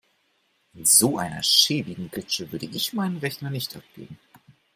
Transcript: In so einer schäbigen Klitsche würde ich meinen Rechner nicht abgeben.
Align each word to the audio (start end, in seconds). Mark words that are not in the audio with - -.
In 0.73 0.83
so 0.87 1.19
einer 1.19 1.43
schäbigen 1.43 2.09
Klitsche 2.09 2.51
würde 2.51 2.65
ich 2.65 2.91
meinen 2.93 3.17
Rechner 3.17 3.51
nicht 3.51 3.77
abgeben. 3.77 4.17